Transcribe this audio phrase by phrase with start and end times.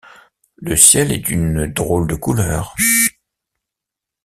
[0.55, 2.73] Le ciel est d’une drôle de couleur.